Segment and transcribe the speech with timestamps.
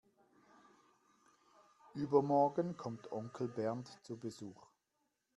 [1.93, 4.65] Übermorgen kommt Onkel Bernd zu Besuch.